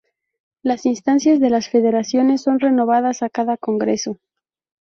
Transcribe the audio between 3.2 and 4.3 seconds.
a cada congreso.